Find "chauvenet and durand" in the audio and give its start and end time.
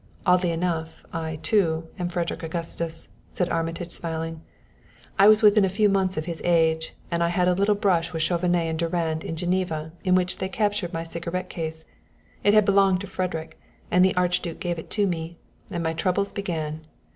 8.23-9.23